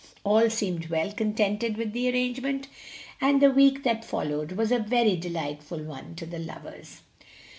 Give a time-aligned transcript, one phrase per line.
[0.23, 2.67] All seemed well contented with the arrangement,
[3.21, 7.01] and the week that followed was a very delightful one to the lovers.